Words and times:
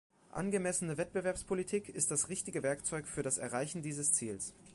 Angemessene 0.31 0.97
Wettbewerbspolitik 0.97 1.87
ist 1.87 2.09
das 2.09 2.27
richtige 2.27 2.63
Werkzeug 2.63 3.05
für 3.05 3.21
das 3.21 3.37
Erreichen 3.37 3.83
dieses 3.83 4.13
Ziels. 4.13 4.55